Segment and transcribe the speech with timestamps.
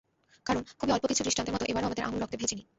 [0.45, 2.63] কারণ, খুবই অল্প কিছু দৃষ্টান্তের মতো এবারও আমাদের আঙুল রক্তে ভেজেনি।